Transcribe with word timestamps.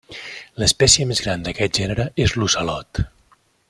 L'espècie 0.61 1.05
més 1.11 1.21
gran 1.25 1.45
d'aquest 1.49 1.79
gènere 1.83 2.09
és 2.27 2.37
l'Ocelot. 2.39 3.07